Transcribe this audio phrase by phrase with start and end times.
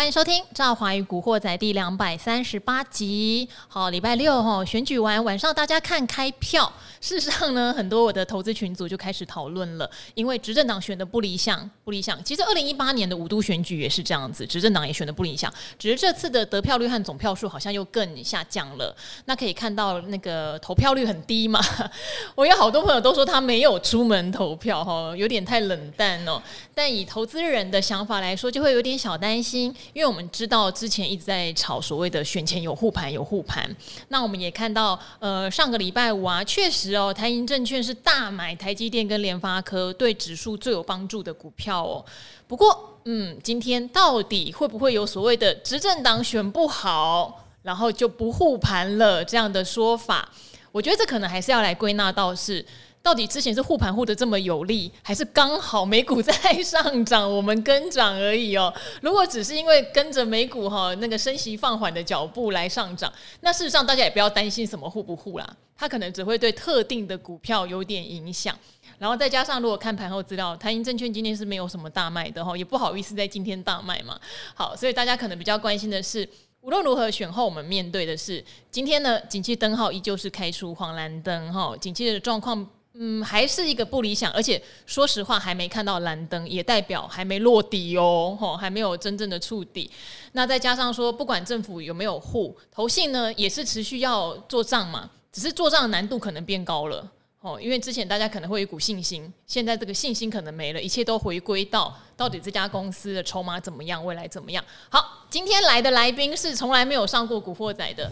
[0.00, 3.46] 欢迎收听《赵华与古惑仔》第两百三十八集。
[3.68, 6.72] 好，礼拜六哈，选举完晚上大家看开票。
[7.02, 12.22] 事实上呢，很多我的投资群组就开始讨论了，因为执政党选的不理想，不理想。
[12.24, 18.96] 其实二零一八年的五都选举也是这样子，执政党也选的不理想，只是这次的得票率和总票数好像又更下降了。
[19.26, 21.60] 那可以看到那个投票率很低嘛？
[22.34, 26.40] 我有好多朋友都说他没有出门投票哈，有点太冷淡哦。
[26.74, 29.74] 但以投资人的想法来说，就会有点小担心。
[29.92, 33.68] 因为我们知道之前一直在炒所谓的选前有护盘有护盘，
[34.08, 42.04] 那我们也看到，呃，上个礼拜五啊，确实哦，台银证券是大买台积电跟联发科对指数最有帮助的股票哦。
[42.46, 50.28] 不过，嗯，今天到底会不会有所谓的执政党选不好，然后就不护盘了这样的说法？
[50.72, 52.64] 我觉得这可能还是要来归纳到是。
[53.02, 56.32] 到底之前是护盘护得这么有力，还是刚好美股在
[56.62, 58.72] 上涨，我们跟涨而已哦？
[59.00, 63.10] 如果只是因为跟着美股哈那个升息放缓的脚步来上涨，
[63.40, 68.54] 那事实上大家也不要担心什么护不护啦，它可能只会对特定的股票有点影响。
[68.98, 74.20] 然后再加上如果看盘后资料，台银证券今天是没有什么大卖的哈，也不好意思在今天大卖嘛。
[74.54, 76.28] 好，所以大家可能比较关心的是，
[76.60, 82.68] 无论如何选后，我们面对的是今天呢，景气灯号依旧是开出黄蓝灯哈，景气的状况。
[83.02, 89.90] 嗯，还是一个不理想，而且说实话，还没看到蓝灯，也代表还没落底哦，吼，还没有真正的触底。
[90.32, 97.10] 那再加上说，不管政府有没有护，投信呢也是持续要做账嘛，只是做账的难度可能变高了。
[97.42, 104.62] 哦，因为之前大家可能会有一股信心，现在这个信心可能没了，一切都回归到到底这家公司的筹码怎么样，未来怎么样。
[104.90, 108.10] 好，今天来的来宾是从来没有上过《古惑仔》的，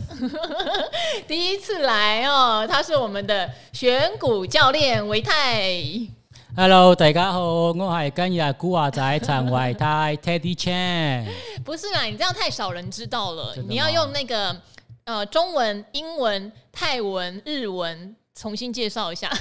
[1.28, 5.82] 第一次来哦，他是我们的选股教练维泰。
[6.56, 11.26] Hello，大家好，我系今日古惑仔陈唯泰 Teddy Chan。
[11.62, 14.58] 不是啊，你这样太少人知道了，你要用那个
[15.04, 18.16] 呃中文、英文、泰文、日文。
[18.38, 19.28] 重新介绍一下，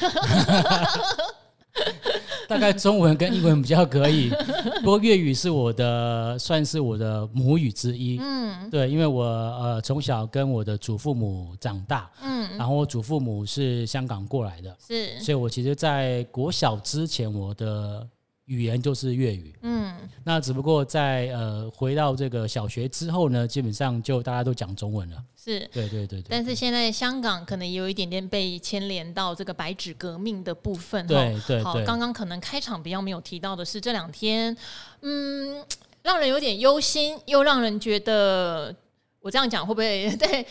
[2.49, 4.29] 大概中文跟英文比较可以，
[4.81, 8.17] 不过粤语是我的，算是我的母语之一。
[8.19, 18.05] 嗯，对，因为我呃从小跟我的祖父母长大，嗯，然后我祖父母是香港过来的，是，所以我其实，在国小之前，我的
[18.47, 19.53] 语言就是粤语。
[19.61, 25.23] 嗯，那只不过在呃回到这个小学之后呢，基本上就大家都讲中文了。
[25.35, 31.05] 是，对对对，但是现在香港可能也有一点点被牵连到这个白纸革命的部分。
[31.07, 34.55] 对对，好，刚刚可能开场比较没有提到的是这两天，
[35.01, 35.63] 嗯，
[36.01, 38.73] 让人有点忧心，又让人觉得
[39.19, 40.45] 我这样讲会不会 对？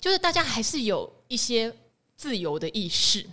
[0.00, 1.72] 就是大家还是有一些
[2.16, 3.26] 自由的意识，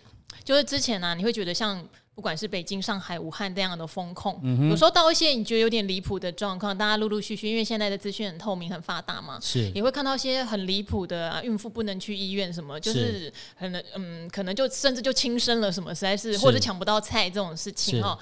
[0.44, 1.81] 就是之前呢、啊，你会觉得像。
[2.19, 9.72] 不管是北京、上海、武汉这样的风控，嗯、有时候到一些你觉得有点离谱的状况，大家陆陆续续，因为现在的资讯很透明、很发达嘛，是。
[9.72, 16.40] 也会看到一些很离谱的、啊、孕妇不能去医院，什么就是可能嗯，可能就甚至就轻生了，什么实在是，是。
[16.40, 18.19] 或者抢不到菜这种事情哦。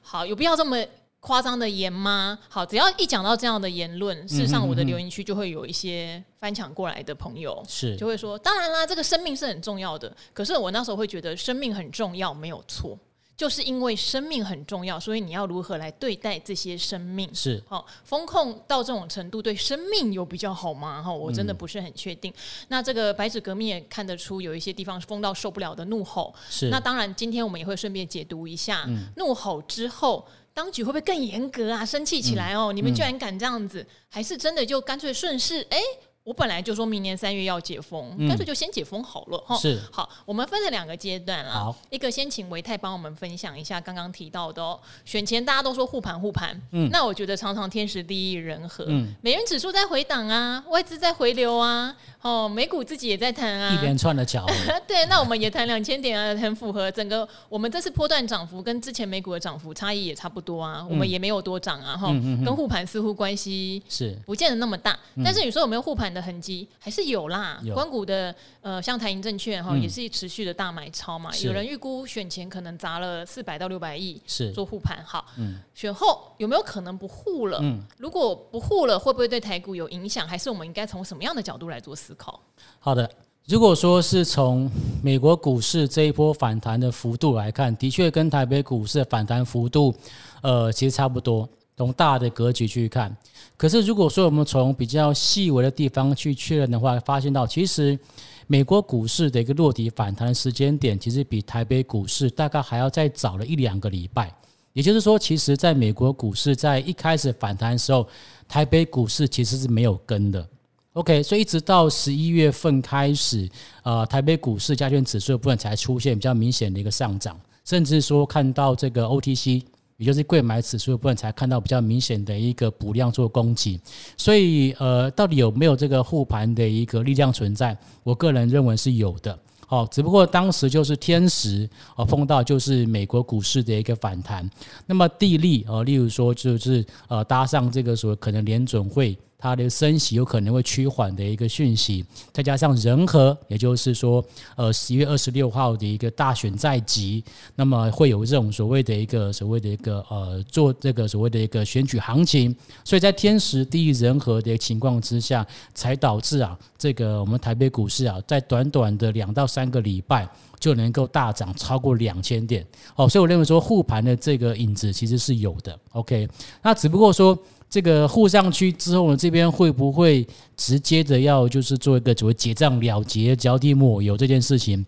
[0.00, 0.78] 好，有必要这么
[1.18, 2.38] 夸张的言吗？
[2.48, 7.96] 好，只要一讲到这样的言论，事实上我的留言区就会有一些翻墙过来的朋友，是。
[7.96, 12.96] 就会说，当然啦，这个生命是很重要的，可是我那时候会觉得生命很重要，没有错。
[13.36, 17.28] 就是因为生命很重要，所以你要如何来对待这些生命？
[17.34, 21.02] 是好，风控到这种程度，对生命有比较好吗？
[21.02, 22.30] 哈，我真的不是很确定。
[22.30, 26.34] 嗯、那这个白纸革命也看得出有一些地方封到受不了的怒吼。
[26.50, 31.82] 是，那当然，今天我们也会顺便解读一下，嗯、怒吼之后，当局会不会更严格啊？
[31.82, 35.66] 生气起来哦，嗯、你们居然敢这样子，嗯、还是真的就干脆顺势？
[35.70, 35.78] 哎。
[36.22, 39.56] 我本来就说明年三月要解封，干脆就先解封好了哈。
[39.56, 39.80] 是。
[39.90, 41.52] 好，我们分了两个阶段啦。
[41.52, 44.78] 好，一个先请维泰帮我们分享一下刚刚提到的哦。
[45.04, 54.46] 选前大家都说护盘护盘，嗯，那我觉得常常天时地利人和，嗯，美元指数在回档啊，外资在回流啊，哦，美股自己也在谈啊，一连串的脚。
[54.86, 62.08] 对，那我们也谈两千点啊，很符合整个我们这次波段涨幅跟之前美股的涨幅差异也差不多啊，我们也没有多涨啊，哈，
[62.44, 64.14] 跟护盘似乎关系是。
[64.26, 71.30] 不见得那么大，但是你说有没有护盘的痕迹还是有啦，有关谷的呃，像台银证券哈，也是持续的大买超嘛。
[71.38, 75.02] 有人预估选前可能砸了四百到六百亿，是做护盘。
[75.04, 77.58] 好，嗯，选后有没有可能不护了？
[77.62, 80.26] 嗯，如果不护了，会不会对台股有影响？
[80.26, 82.40] 还是我们应该从什么样的角度来做思考？
[82.78, 83.08] 好的，
[83.46, 84.70] 如果说是从
[85.02, 89.94] 美国股市这一波反弹的幅度来看，的确跟台北股市的反弹幅度，
[90.42, 91.48] 呃，其实差不多。
[91.76, 93.16] 从大的格局去看，
[93.56, 97.98] 可是如果说我们从比较细微的地方去确认的话，发现到其实
[98.46, 104.30] 美国股市的一个落底反弹时间点，其实比台北股市大概还要再早了一两个礼拜。
[104.72, 108.06] 也就是说，其实在美国股市在一开始反弹的时候，
[108.46, 110.46] 台北股市其实是没有跟的。
[110.92, 113.48] OK，所以一直到十一月份开始，
[113.82, 119.62] 呃，台北股市加权指数的部分才出现比较明显的一个上涨，甚至说看到这个 OTC，
[120.00, 123.78] 也就是贵买指数的部分才看到比较明显的一个补量做供给。
[124.16, 127.76] 所以，呃，到底有没有这个护盘的一个力量存在？
[128.02, 129.38] 我个人认为是有的。
[129.68, 134.48] 哦，只不过当时就是天时哦，碰到就是美国股市的一个反弹，
[134.86, 139.16] 那么地利哦，例如说就是呃搭上这个所谓可能联准会。
[139.40, 144.22] 它的升息有可能会趋缓的一个讯息，再加上人和，也就是说，
[144.54, 147.24] 呃，十一月二十六号的一个大选在即，
[147.56, 152.54] 那么会有这种所谓的一个所谓的一个呃，做这个所谓的一个选举行情，
[152.84, 160.28] 所以在天时地利人和的情况之下，才导致啊，这个我们台北股市啊，在短短的两到三个礼拜
[160.58, 166.28] 就能够大涨超过两千点，哦，所以我认为说护盘的这个影子其实是有的，OK，
[166.62, 167.38] 那只不过说。
[167.70, 170.26] 这个护上去之后呢，这边会不会
[170.56, 174.84] 直接的要就是做一个所谓结账了结、脚底抹油这件事情？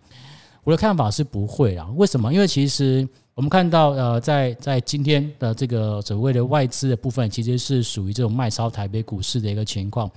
[0.65, 1.87] 我的看法是不会啊。
[1.95, 2.33] 为什么？
[2.33, 10.11] 因为其实我们看到呃，在在今天的这个所谓的外资的部分，其实是属于这种卖超台北股市的一个情况。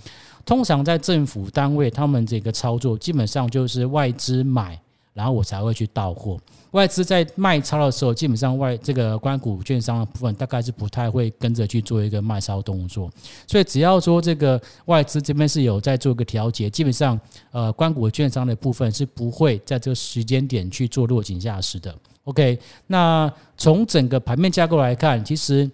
[0.45, 4.81] 通常在政府单位，他们这个操作基本上就是外资买，
[5.17, 6.39] 然后我才会去到货。
[6.73, 13.11] 外资在卖超的时候，基本上外这个关股券商的部分大概是不太会跟着去做一个卖超动作，
[13.47, 17.19] 所以只要说这个外资这边是有在做一个调节，基本上
[17.51, 21.95] 呃关股券商的部分是不会在这个时间点去做落井下石的。
[22.25, 25.71] OK，那从整个盘面架构来看，其实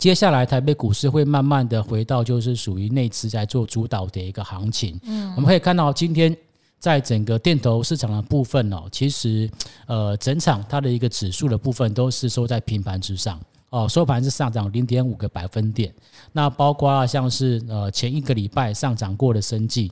[0.00, 4.98] 接下来台北股市会慢慢的回到就是属于内资在做主导的一个行情。
[5.04, 6.36] 嗯，我们可以看到今天。
[6.84, 9.50] 在整个电投市场的部分哦，其实
[9.86, 13.40] 呃，整场它的一个指数的部分都是收在平盘之上
[13.70, 15.90] 哦，收盘是上涨零点五个百分点。
[16.30, 19.90] 那包括像是呃前一个礼拜上涨过的生计。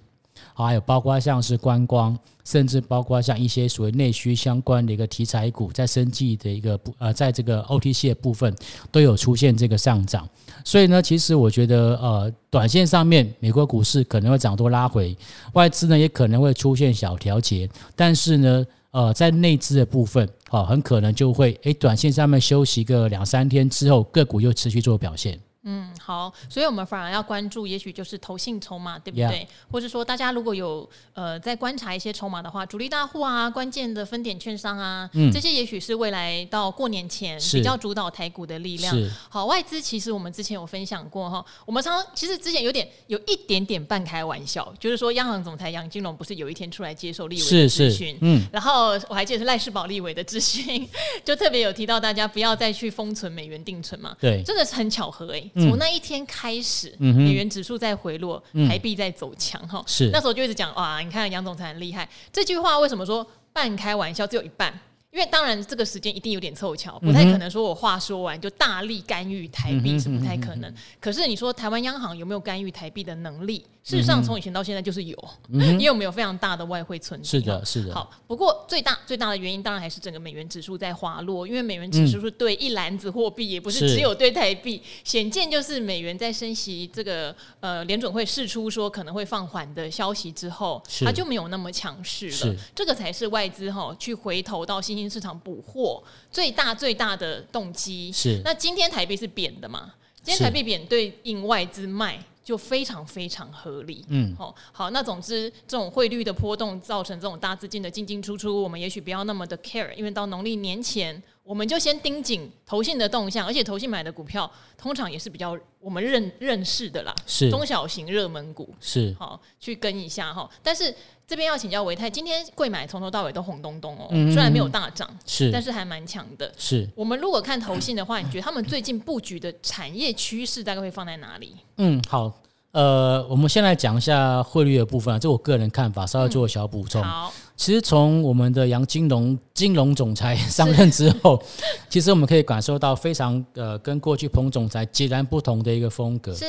[0.55, 8.55] 还有包括像是观光，甚至包括像一些所谓内需相关的一个题材股，在生技的一个部呃，在这个 OTC 的部分
[8.91, 10.29] 都有出现这个上涨。
[10.65, 15.17] 所以呢，其实我觉得呃，短线上面美国股市可能会涨多拉回，
[15.55, 25.39] 外资呢也可能会出现小调节，但是呢，呃，在内资的部分，好，很可能就会诶，短线上面休息个两三天之后，个股又持续做表现。
[25.65, 38.93] 嗯，好，所以我们反而要关注，也许就是投信筹码，对不对.或者说，大家如果有呃在观察一些筹码的话，主力大户啊，关键的分点券商啊，嗯、这些也许是未来到过年前比较主导台股的力量。
[39.29, 50.89] 好，外资其实我们之前有分享过哈，我们常常其实之前有点有一点点半开玩笑，就是说央行总裁杨金龙不是有一天出来接受立委的咨询，嗯，然后我还记得是赖世宝立委的咨询，
[51.25, 55.52] 就特别有提到大家不要再去封存美元定存嘛，对，真的是很巧合哎、欸。
[55.55, 59.83] 从那一天开始，美元指数在回落，台币在走强哈。
[59.87, 62.09] 是那时候就一直讲哇，你看杨总裁很厉害。
[62.33, 64.73] 这句话为什么说半开玩笑，只有一半？
[65.11, 70.75] 因为当然这个时间一定有点凑巧，不太可能说我话说完就大力干预台币是不太可能。
[70.99, 73.63] 可是你说台湾央行有没有干预台币的能力？
[73.85, 75.29] 事实上从以前到现在就是有，
[75.79, 77.29] 也有没有非常大的外汇存底？
[77.29, 77.93] 是的，是的。
[77.93, 84.81] 好，不过最大最大的原因当然还是整个美元指数在滑落，因为美元指数是对一篮子货币，也不是只有对台币。
[85.03, 92.57] 显见就是美元在升息这个呃联准会释出说可能会放缓的消息之后，它就没有那么强势了。
[92.77, 98.13] 这个才是外资哈去回头到新兴市场补货最大最大的动机。
[98.13, 98.41] 是。
[98.45, 99.93] 那今天台币是贬的嘛？
[100.23, 102.25] 今天台币贬对应外资卖。
[102.43, 111.23] 就非常非常合理，嗯，好，好，那总之这种汇率的波动造成这种大资金的进进出出，我们也许不要那么的 care，因为到农历年前。
[111.45, 120.49] 我们就先盯紧投信的动向，而且投信买的股票通常也是比较我们认认识的啦，是中小型热门股，是好去跟一下哈。
[120.63, 120.95] 但是
[121.27, 126.53] 这边要请教维泰，今天贵买从头到尾都红咚咚哦，虽然没有大涨，是，但是还蛮强的。
[126.57, 131.57] 是我们如果看投信的话，你觉得他们最近布局的产业趋势大概会放在哪里？
[131.79, 132.33] 嗯，好。
[132.73, 137.03] 呃，我们先来讲一下汇率的部分啊，这我个人看法，稍微做个小补充。
[137.03, 141.41] 嗯、好，其实从我们的杨金龙金融总裁 上任之后，
[141.89, 146.35] 其实我们可以感受到非常呃，跟过去彭总裁截然不同的一个风格。
[146.35, 146.45] 是，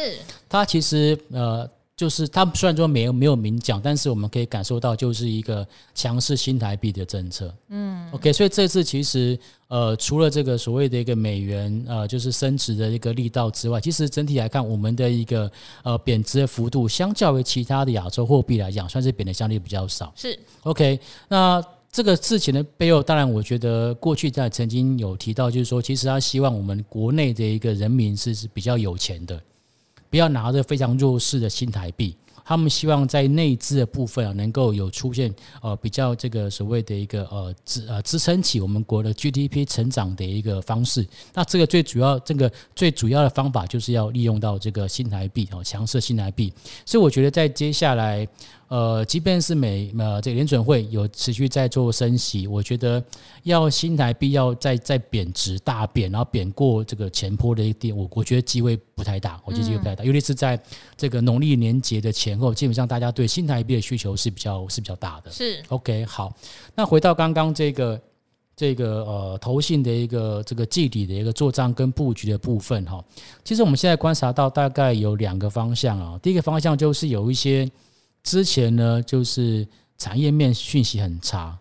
[0.50, 1.70] 他其实呃。
[1.96, 7.54] 就是他虽然说没有没有明讲，但是我们可以感受到，就是一个强势新台币的政策。
[7.70, 15.52] 嗯，OK，所以这次其实呃，除了这个所谓的一个美元呃，就是升值的一个力道之外，其实整体来看，我们的一个
[15.84, 20.12] 呃贬值的幅度，相较于其他的亚洲货币来讲，算是贬的相对比较少。
[20.16, 29.40] 是 OK，那这个事情的背后，当然我觉得过去在曾经有提到，就是说，其实他希望我们国内的一个人民是是比较有钱的，
[30.14, 32.16] 不要拿着非常弱势的新台币。
[32.46, 41.04] 他们希望在内资的部分啊，能够有出现呃比较这个所谓的一个呃支呃支撑起我们国的 GDP 成长的一个方式。
[41.34, 46.54] 那这个最主要这个最主要的方法就是要利用到这个新台币哦，强势新台币。
[46.86, 48.28] 所以我觉得在接下来。
[48.74, 53.04] 呃，即便是美呃这个联准会有持续在做升息，我觉得
[53.44, 60.60] 要新台币要再再贬值大贬，然后贬过这个前坡的一点，我我觉得机会不太大，我觉得机会不太大，尤其是在
[60.98, 65.30] 这个农历年节的前后，基本上大家对新台币的需求是比较是比较大的。
[65.30, 66.36] 是 OK 好，
[66.74, 68.02] 那回到刚刚这个
[68.56, 73.06] 这个呃投信的一个这个季底的一个做账跟布局的部分哈，
[73.44, 77.70] 其实我们现在观察到大概有两个方向啊，第一个方向就是有一些。
[78.24, 81.58] 之前呢，就是产业面讯息很差，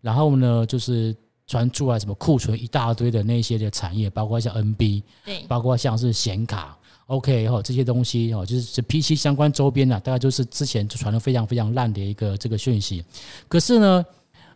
[0.00, 1.14] 然后呢，就是
[1.46, 13.04] 传出来什么库存一大堆的那些的产业，包括像 NB，对，包括像是显卡，OK 哈，这些东西哦，就是 PC 相关周边啊，大概就是之前就传的非常非常烂的一个这个讯息。
[13.48, 14.06] 可是呢，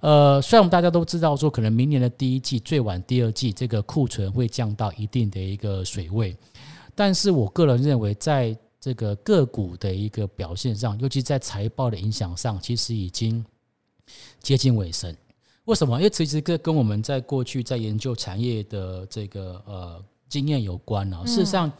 [0.00, 6.34] 呃，虽然我们大家都知道说，可能明年的第一季最晚第二季这个库存会降到一定的一个水位，
[6.94, 13.44] 但是我个人认为在这个个股的一个表现上，尤其在财报的影响上，其实已经
[14.40, 15.14] 接近尾声。
[15.64, 15.98] 为什么？
[15.98, 21.24] 因为其实跟跟我们在过去在研究产业的这个呃经验有关啊。
[21.26, 21.70] 事实上，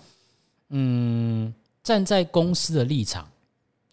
[0.68, 3.26] 嗯，站在公司的立场，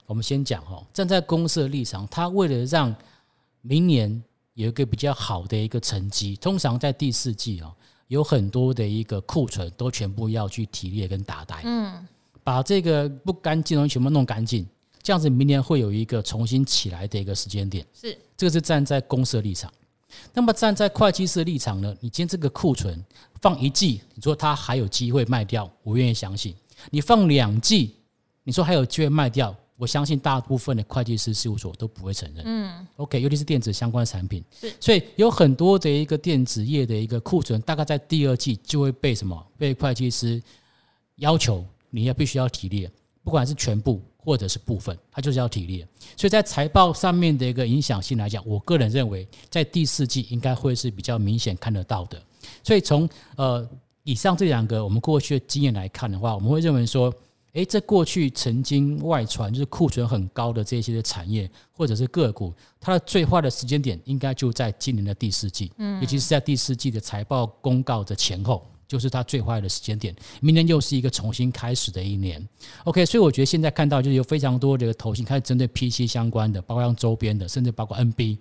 [0.06, 2.94] 我们先讲哦，站在公司的立场，他为了让
[3.62, 4.22] 明年
[4.56, 7.74] 有一个比较好的一个成绩，通常在第四季哦，
[8.08, 11.62] 有很多的一个库存都全部要去提列跟打呆。
[11.64, 12.08] 嗯。
[12.46, 14.64] 把这个不干净的东西全部弄干净，
[15.02, 17.84] 这样子明年会有一个重新起来的一个时间点。
[17.92, 19.74] 是，这个是站在公司的立场。
[20.32, 21.92] 那么站在会计师的立场呢？
[22.00, 23.04] 你今天这个库存
[23.42, 26.54] 放一季，你说它还有机会卖掉，我愿意相信。
[26.92, 27.96] 你放两季，
[28.44, 32.44] 你说还有机会卖掉，我相信大部分的会计师事务所都不会承认。
[32.46, 34.44] 嗯，OK，尤其是电子相关的产品。
[34.62, 39.46] 是，所以有很多的一个电子业的一个库存，大概在第二季就会被什么？
[39.58, 40.42] 被会计师
[41.16, 41.66] 要求。
[41.90, 42.92] 你也必须要提列，
[43.24, 45.88] 不管是全部或者是部分，它就是要提列。
[46.18, 52.22] 所以在财报上面的一个影响性来讲，我个人认为在第四季应该会是比较明显看得到的。
[52.64, 53.68] 所以从呃
[54.04, 57.14] 以上这两个我们过去的经验来看的话，我们会认为说，
[57.54, 68.68] 诶，这过去曾经外传就是库存很高的这些的产业或者是个股，它的最坏的时间点应该就在今年的第四季，嗯，尤其是在第四季的财报公告的前后。
[68.88, 72.48] 就是它最坏的时间点，明年又是一个重新开始的一年。
[72.84, 78.38] OK，所以我觉得现在看到就是有非常多的投型开始针对 PC 相关的，包括像周边的，甚至包括 NB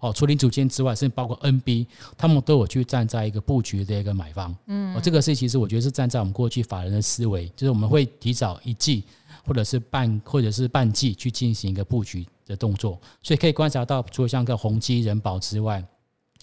[0.00, 4.56] 哦，除零组件之外，甚至包括 NB，他们都有去站在一个布局的一个买方。
[4.66, 9.04] 嗯，哦，这个是其实我觉得是站在我们过去法人的思维，就是我们会提早一季
[9.46, 12.98] 或者是半或者是半季去进行一个布局的动作。
[13.22, 15.84] 所以可以观察到，除了像个宏基、人保之外，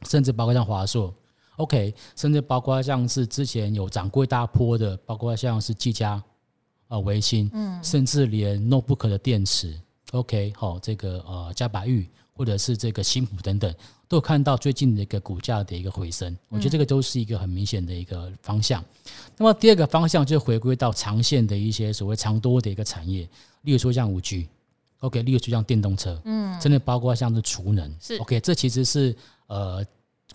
[0.07, 1.13] 甚至包括像华硕。
[1.59, 6.21] OK，甚至包括像是之前有涨过一大坡的，包括像是技嘉
[6.87, 9.77] 啊、维新，嗯，甚至连 notebook 的电池
[10.11, 13.73] ，OK，好，这个呃嘉百玉或者是这个新普等等，
[14.07, 18.81] 都有看到最近的一个股价的一个回升，我觉得这个都是一个很明显的一个方向。
[19.37, 23.27] 那么第二个方向就回归到长线的一些所谓长多的一个产业，
[23.63, 28.15] 例如说像五 G，OK，例如说像电动车，嗯，真的包括像是储能，是。
[28.15, 29.13] OK，这其实是
[29.47, 29.85] 呃。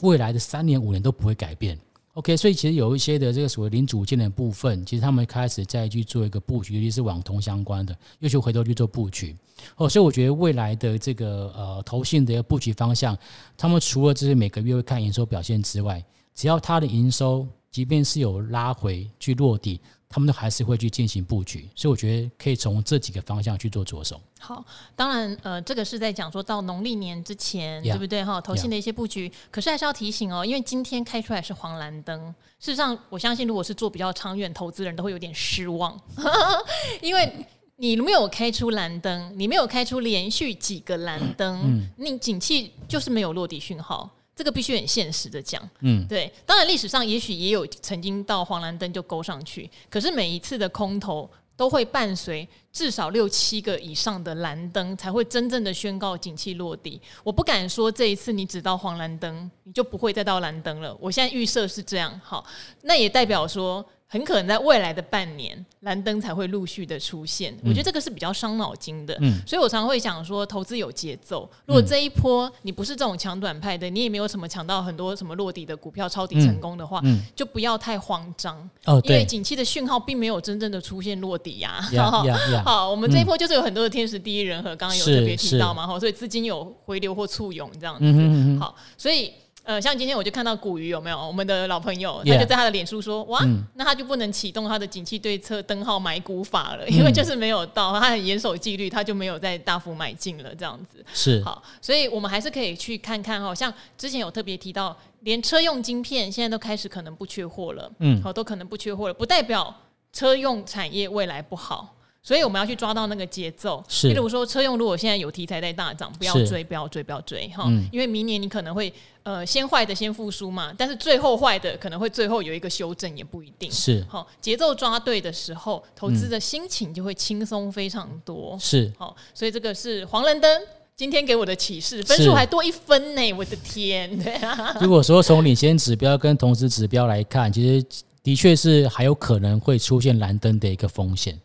[0.00, 1.78] 未来的三年五年都不会改变
[2.14, 9.36] ，OK，所以其实有一些的这个所谓零组件的部分，其实他们开始再去做一个布局，尤其是网通相关的，又去回头去做布局。
[9.76, 13.16] 哦，所以我觉得未来的这个呃投信的一个布局方向，
[13.56, 19.80] 他们除了就是每个月会看营收表现之外，只要它的营收即便是有拉回去落地。
[20.06, 24.20] 他们都还是会去进行布局，所以我觉得可以从这几个方向去做着手。
[24.38, 24.64] 好，
[24.94, 28.24] 当然，呃，这个是在讲说到农历年之前，yeah, 对不对？
[28.24, 29.28] 哈，投信的一些布局。
[29.50, 32.32] 可是还是要提醒哦，因为今天开出来是黄蓝灯。
[32.60, 36.00] 事实上，我相信如果是做比较长远投资人都会有点失望，
[37.02, 44.08] 因为你没有开出蓝灯，你没有开出连续几个蓝灯，嗯，你景气就是没有落地讯号。
[44.36, 46.32] 这个必须很现实的讲，嗯，对。
[46.44, 57.00] 当然历史上也许也有曾经到黄蓝灯就勾上去，可是每一次的空头都会伴随至少六七个以上的蓝灯，才会真正的宣告景气落地。
[57.22, 60.96] 我不敢说这一次你只到黄蓝灯，你就不会再到蓝灯了。
[61.00, 62.44] 我现在预设是这样，好，
[62.82, 63.84] 那也代表说。
[64.14, 67.52] 很可能在未来的半年，蓝灯才会陆续的出现。
[67.64, 69.18] 嗯、我觉得这个是比较伤脑筋的。
[69.20, 71.50] 嗯，所以我常常会想说，投资有节奏。
[71.66, 77.02] 如果这一波你不是这种抢短派的，你也没有什么抢到很多什么落底的股票抄底成功的话，
[77.34, 78.56] 就不要太慌张。
[78.84, 82.22] 哦，因为景气的讯号并没有真正的出现落底呀、啊。
[82.64, 88.60] 好，我们这一波就是有很多的天时地利人和，刚刚有特别提到嘛，哈，所以资金有回流或簇涌这样子。
[88.60, 89.32] 好，所以。
[89.64, 91.16] 呃，像今天我就看到古鱼有没有？
[91.18, 101.02] 我们的老朋友，他就在他的脸书说，哇，嗯、那他就不能启动他的景气对策灯号买股法了，因为就是没有到，他很严守纪律，他就没有再大幅买进了这样子。
[101.14, 101.42] 是。
[101.42, 109.74] 好，所以我们还是可以去看看哈，像之前有特别提到，连车用晶片现在都开始可能不缺货了，嗯，好，都可能不缺货了，不代表
[110.12, 111.96] 车用产业未来不好。
[112.24, 114.08] 所以我们要去抓到那个节奏，是。
[114.08, 118.90] 例如说车用，如果现在有题材在大涨，不要追，不要追，不要追，哈，嗯、因为明年你可能会
[119.24, 123.70] 呃先坏的先复苏嘛，但是最后坏的可能会最后有一个修正，也不一定。
[123.70, 128.56] 是，好，节奏抓对的时候，投资的心情就会轻松非常多。
[128.58, 130.62] 是，好，所以这个是黄蓝灯
[130.96, 134.18] 今天给我的启示，分数还多一分呢，我的天！
[134.22, 134.74] 对啊。
[134.80, 137.86] 如果说从领先指标跟同时指标来看，其实
[138.22, 141.38] 的确是还有可能会出现蓝灯的一个风险。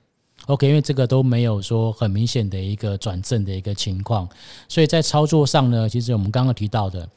[0.49, 4.27] OK，因为这个都没有说很明显的一个转正的一个情况，
[4.67, 7.07] 所以在操作上呢，其实我们刚刚提到的，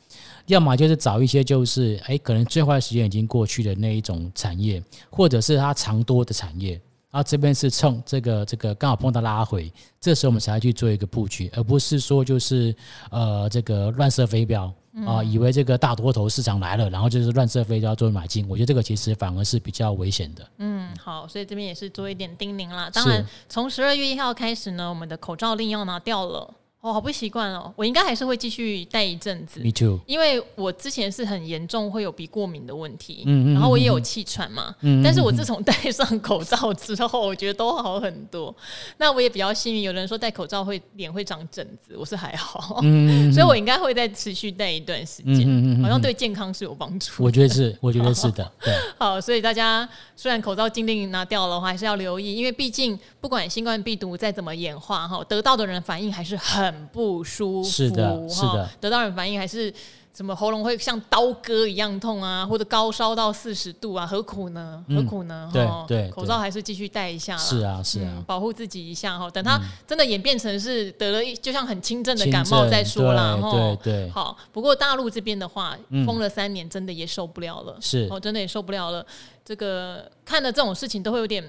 [0.49, 6.79] 要么就是找一些就是哎，可能最坏时间已经过去的那一种产业，或者是它长多的产业，
[7.11, 12.77] 啊，这边是趁这个这个刚好碰到拉回，这时候我们才去做一个布局，而不是说就是
[13.11, 14.71] 呃这个乱射飞镖。
[15.07, 20.47] 啊，以为这个大多头市场来了，然后就是乱射飞就要做买进，我觉得这个其实反而是比较危险的。
[20.59, 22.91] 嗯，好，所以这边也是做一点叮咛啦。
[22.93, 26.55] 当然，从十二月一号开始呢，我们的口罩令要拿掉了。
[26.83, 29.61] 哦，好不习惯哦，我应该还是会继续戴一阵子。
[29.61, 30.01] Me too。
[30.05, 38.53] 因为我之前是很严重会有鼻过敏的问题，嗯嗯，然后我也有气喘嘛，嗯，但是我自从戴上口罩之后，我觉得都好很多。
[38.97, 47.23] 那我也比较幸运，有人说戴口罩会脸会长疹子，我是还好，嗯，所以我应该会再持续戴一段时间，嗯嗯，好像对健康是有帮助。
[47.23, 48.75] 我觉得是，我觉得是的， 对。
[48.99, 56.72] 好，所以大家虽然口罩禁令拿掉了，还是要留意，因为毕竟不管新冠病毒再怎么演化，哈，得到的人反应还是很。
[56.73, 59.73] 很不舒服，是的，是的，得到人反应还是
[60.15, 64.85] 什么喉咙会像刀割一样痛啊，或者高烧到四十度啊，何苦呢？
[64.89, 65.49] 何苦呢？
[65.53, 69.31] 对对，口罩还是继续戴一下，是啊是啊，保护自己一下哈。
[69.31, 73.39] 等它真的演变成是得了一，就像很轻症的感冒再说啦。
[73.41, 74.37] 对对，好。
[74.53, 79.05] 不过大陆这边的话，封了三年，真的也受不了了，是哦，真的也受不了了。
[79.45, 81.43] 这个看了这种事情都会有点。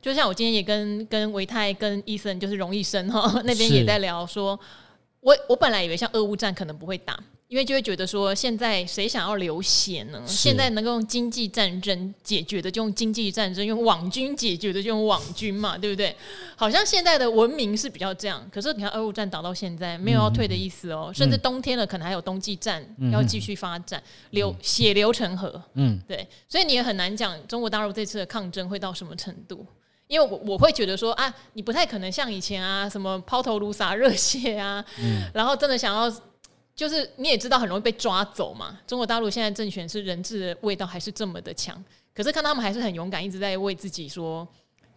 [0.00, 4.58] 就像我今天也跟跟维泰跟医生，就是荣医生哈 那边也在聊说，
[5.20, 10.22] 我我本来以为像俄乌战可能不会打，因为就会觉得说现在谁想要流血呢？
[10.26, 16.16] 现在能够用经济战争解决的就用经济战争，用网军解决的就用网军嘛，对不对？
[16.56, 22.82] 好像现在的文明是比较这样，可是你看俄乌战打到现在没有要退的意思哦，嗯、甚至冬天了可能还有冬季战
[23.12, 29.66] 要继续发展，嗯、流血流成河，嗯，对，所以你也很难讲中国大陆这次的抗争会到什么程度。
[30.10, 36.12] 因为我我会觉得说啊，你不太可能像以前啊，什么抛头颅洒热血啊，嗯、 然后真的想要，
[36.74, 38.76] 就是你也知道很容易被抓走嘛。
[38.88, 41.80] 中国大陆现在政权是人质的味道还是这么的强，
[42.12, 44.44] 可是看他们还是很勇敢，一直在为自己说，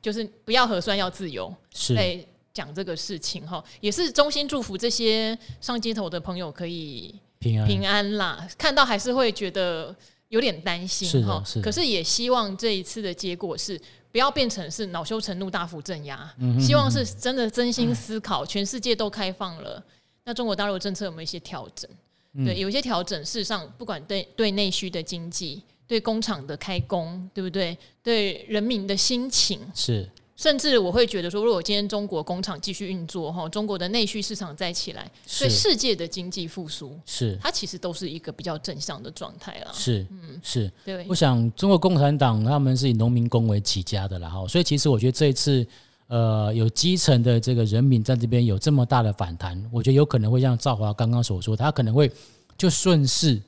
[0.01, 2.17] 就是不要核酸要自由，是在
[2.51, 8.47] 讲这个事情哈，也是衷心祝福这些上街头的朋友可以平安平安啦。
[8.57, 9.95] 看到还是会觉得
[10.29, 13.79] 有点担心哈，可是也希望这一次的结果是。
[14.13, 18.45] 不要变成是恼羞成怒大幅镇压，嗯、希望是真的真心思考。
[18.45, 19.83] 嗯、全世界都开放了，
[20.23, 21.89] 那中国大陆政策有没有一些调整？
[22.33, 23.19] 嗯、对，有一些调整。
[23.25, 27.75] 事实上，不管对对内需的经济，对工厂的开工，对不对？
[28.03, 30.07] 对人民的心情是。
[30.35, 39.71] 甚至我会觉得说，如果今天中国工厂继续运作，哈，中国的内需市场再起来，对世界的经济复苏，是它其实都是一个比较正向的状态了。
[39.73, 40.71] 是，嗯，是。
[40.83, 45.65] 对，我想中国共产党他们是以农民工为起家的，然后，所以其实我觉得这一次，
[46.07, 52.11] 呃，有基层的这个人民在这边有这么大的反弹，我觉得有可能会像赵华刚刚所说，他可能会
[52.57, 53.39] 就顺势。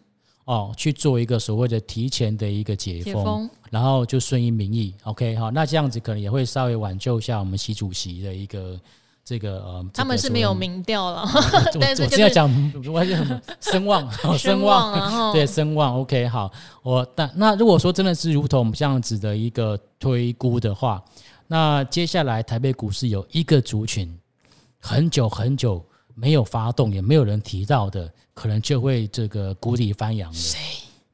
[0.45, 3.49] 哦，去做一个所谓的提前的一个解封，解封。
[3.71, 8.79] 然后就顺应民意，OK，好，那这样子可能也会稍微挽救一下我们习主席的一个
[9.25, 11.27] 这个呃，他们是没有民调了，
[11.81, 12.47] 但是我是要讲
[12.85, 13.05] 我还
[13.59, 16.49] 声望， 声望，对，声望，OK，好，
[16.83, 21.03] 我但那如果说真的是如同这样子的一个推估的话，
[21.47, 24.15] 那接下来台北股市有一个族群
[24.79, 25.83] 很久很久
[26.15, 28.11] 没有发动，也没有人提到的。
[28.33, 30.35] 可能就会这个谷底翻扬了。
[30.35, 30.59] 谁？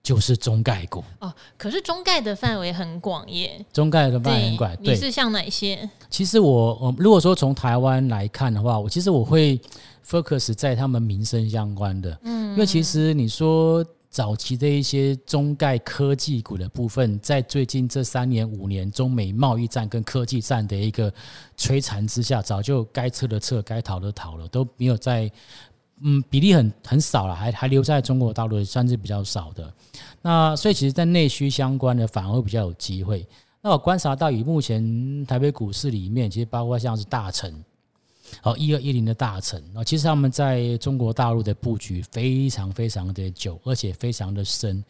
[0.01, 1.31] 就是中概股哦。
[1.57, 4.75] 可是中概的范围很广耶，中概的范围很广。
[4.77, 5.87] 对，你是像哪些？
[6.09, 9.59] 其实我我如果说从台湾来看的话，我其实我会
[10.07, 13.85] focus 在他们民生相关的，嗯，因为其实你说。
[14.11, 21.11] 早期的一些中概科技股的部分，在最近这三年五年，中美贸易战跟科技战的一个
[21.57, 25.31] 摧残之下，早就该撤的撤，该逃的逃了，都没有在，
[26.01, 29.73] 嗯，比例很很少了，还还留在中国大陆，算是比较少的。
[30.21, 33.25] 那所以，其实，在内需相关的反而会比较有机会。
[33.61, 37.63] 那我观察到，以目前台北股市里面，其实包括像是大成。
[38.39, 44.83] 好，一二一零的大成啊，其实他们在中国大陆的布局非常非常的久，而且非常的深。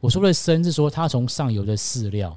[0.00, 2.36] 我说的深是说，他从上游的饲料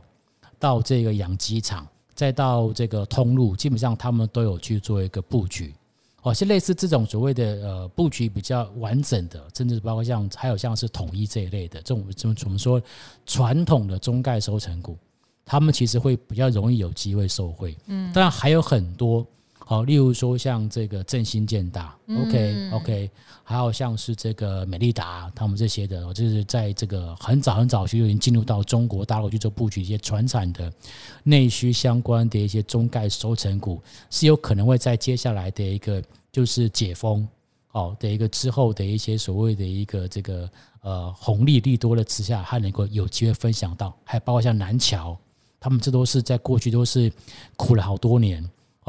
[0.57, 5.73] 到这个养鸡场，再到这个通路，基本上他们都有去做一个布局。
[6.21, 12.81] 哦，是类似这种所谓的呃布局比较完整的，甚至包括像还有像是统一这一类的这种，这种怎么说
[13.25, 14.97] 传统的中概收成股，
[15.45, 17.75] 他们其实会比较容易有机会受惠。
[17.87, 19.25] 嗯，当然还有很多。
[19.69, 23.11] 好，例如说像这个振兴建大，OK OK，
[23.43, 30.73] 还有像是这个美利达，他们这些的，就是在这个很早很早就已经进入到中国大陆去做布局，一些传产的
[31.21, 33.79] 内需相关的一些中概收成股，
[34.09, 37.27] 是有可能会在接下来的一个就是解封，
[37.67, 40.49] 好的一个之后的一些所谓的一个这个
[40.81, 45.15] 呃红利利多的之下，还能够有机会分享到，还包括像南桥，
[45.59, 47.13] 他们这都是在过去都是
[47.55, 48.43] 苦了好多年。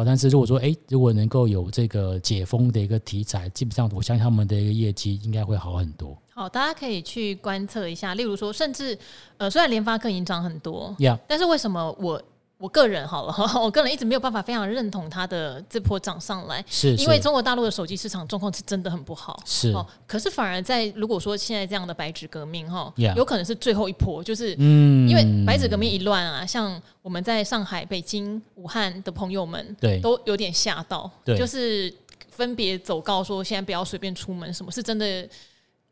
[0.04, 6.16] 但是如果说，哎，如果能够有这个解封的一个题材，基本上我相信他们的一个业绩应该会好很多。
[6.34, 8.98] 好，大家可以去观测一下，例如说，甚至
[9.36, 11.18] 呃，虽然联发科已经涨很多，Yeah.
[11.26, 12.22] 但是为什么我？
[12.60, 19.86] 我个人好了， 我个人一直没有办法非常认同它的这波涨上来，是，因为中国大陆的手机市场状况是真的很不好，是哦。
[20.06, 31.90] 可是反而在如果说现在这样的白纸革命哈，有可能是最后一波，就是因为白纸革命一乱啊，像我们在上海、北京、武汉的朋友们，对，都有点吓到，对，就是
[32.30, 35.26] 分别走告说现在不要随便出门，什么是真的。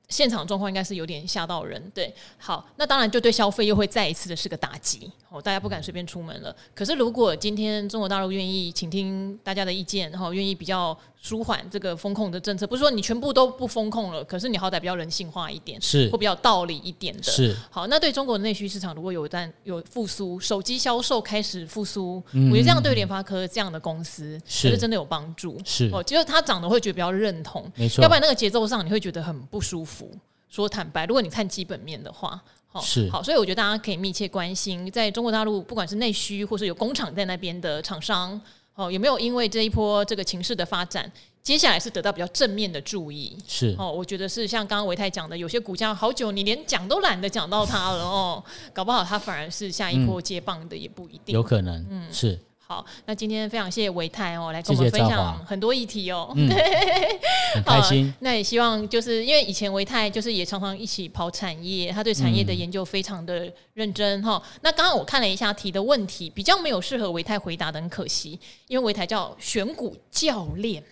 [0.08, 6.54] 现场状况应该是有点吓到人，对，好，那当然就对消费又会再一次的是个打击，哦，大家不敢随便出门了。
[6.74, 10.98] 可是如果今天中国大陆愿意倾听大家的意见，然后愿意比较。
[11.20, 17.22] 舒缓这个风控的政策，不是说你全部都不风控了，可是你好歹比较人性化一点，是会比较道理一点的。
[17.24, 25.60] 是好，那对中国的内需市场，如果有一旦有复苏，手机销售开始复苏，嗯、我觉得这样对联发科这样的公司是真的有帮助。
[25.64, 28.00] 是哦，就是它涨的会觉得比较认同，没错。
[28.02, 30.10] 要不然那个节奏上你会觉得很不舒服。
[30.48, 38.40] 说坦白，如果你看基本面的话，好，是好，所以我觉得大家可以密切关心，在中国大陆不管是内需或是有工厂在那边的厂商，
[38.78, 41.10] 哦，有没有因为这一波这个情势的发展，
[41.42, 43.74] 接下来是得到比较正面的注意，是。
[43.76, 52.38] 哦，我觉得是像刚刚维泰讲的，有些股价好久你连讲都懒得讲到它了哦，搞不好它反而是下一波接棒的也不一定，有可能，嗯，是。
[52.70, 57.20] 好，那今天非常谢谢维泰哦，来跟我们分享很多议题哦，谢谢对，
[57.54, 58.12] 很开心。
[58.20, 64.60] 那也希望就是因为以前维泰就是也常常一起跑产业，他对产业的研究非常的认真哈、嗯。
[64.60, 70.84] 那刚刚我看了一下提的问题，比较没有适合维泰回答的，很可惜，因为维泰叫选股教练。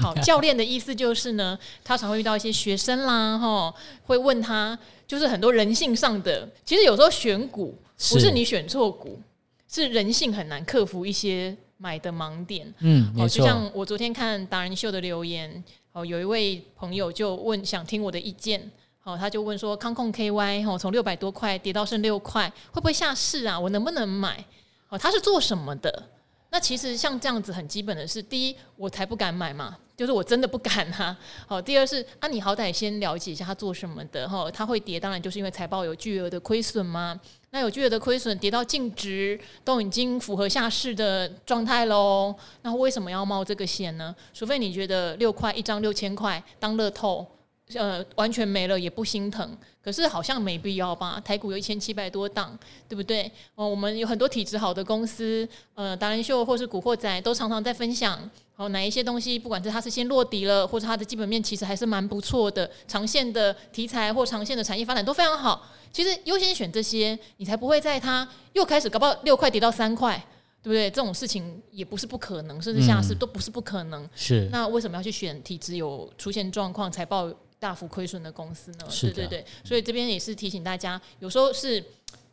[0.00, 4.78] 好， 教练的意思就是呢，他常会遇到一些学生啦，哈，会问他，
[5.08, 7.76] 就是很多人性上的，其实有时候选股
[8.10, 9.20] 不是你选错股。
[9.68, 13.38] 是人性很难克服一些买的盲点，嗯，没错。
[13.38, 18.70] 就像我昨天看达人秀的留言，哦，有一位朋友就问想听我的意见，
[19.04, 23.60] 哦，他就问说康控 KY 哦，从六百多块跌到剩六块，会不会下市啊？
[23.60, 24.44] 我能不能买？
[24.88, 26.10] 哦，他是做什么的？
[26.50, 31.14] 那其实像这样子很基本的是，第一，我才不敢买嘛，就是我真的不敢哈。
[31.44, 37.20] 好，第二是啊，你好歹先了解一下他做什么的哈，他会跌，当然就是因为财报有巨额的亏损吗？
[37.50, 42.32] 那有巨额的亏损，跌到净值都已经符合下市的状态喽。
[42.62, 44.14] 那为什么要冒这个险呢？
[44.32, 47.26] 除非你觉得六块一张六千块当乐透，
[47.74, 49.56] 呃，完全没了也不心疼。
[49.82, 51.20] 可是好像没必要吧？
[51.24, 53.30] 台股有一千七百多档，对不对？
[53.54, 58.18] 哦，我们有很多体质好的公司，呃，达人秀或是古惑仔都常常在分享。
[58.56, 65.66] 哦，哪一些东西，不管是它是先落底了，或者它的基本面其实还是蛮不错的，长线的题材或长线的产业发展都非常好。
[65.92, 70.16] 其实优先选这些，你才不会在它又开始搞不好六块跌到三块，
[70.60, 70.90] 对不对？
[70.90, 74.02] 这种事情也不是不可能，甚至下市都不是不可能。
[74.02, 74.48] 嗯、是。
[74.50, 78.86] 那为什么要去选体质有出现状况、财报大幅亏损的公司呢？
[79.00, 79.44] 对对对。
[79.64, 81.84] 所以这边也是提醒大家，有时候是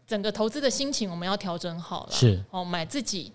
[0.08, 2.12] 整个投资的心情我们要调整好了。
[2.12, 2.40] 是。
[2.52, 3.32] 哦，买自己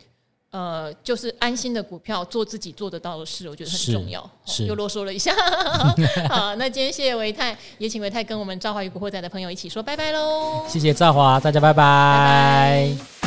[0.53, 4.29] 呃，就是安心的股票，做自己做得到的事，我觉得很重要。
[4.45, 5.33] 是，又啰嗦了一下。
[6.29, 10.65] 好，那今天谢谢维泰，也请维泰跟我们赵华与古惑仔的朋友一起说拜拜喽。
[10.69, 11.75] 谢谢赵华，大家拜拜。
[11.75, 13.20] 拜拜。